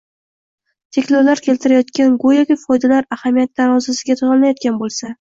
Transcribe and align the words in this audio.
cheklovlar 0.97 1.43
keltirayotgan 1.49 2.17
guyoki 2.25 2.59
foydalar 2.65 3.09
ahamiyat 3.19 3.55
tarozisiga 3.63 4.21
solinadigan 4.27 4.85
bo‘lsa 4.87 5.09